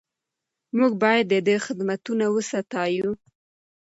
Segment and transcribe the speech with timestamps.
[0.77, 3.11] موږ باید د ده خدمتونه وستایو.